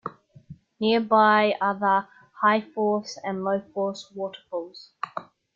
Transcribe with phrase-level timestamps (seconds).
[0.79, 2.07] Nearby are the
[2.41, 4.93] High Force and Low Force waterfalls.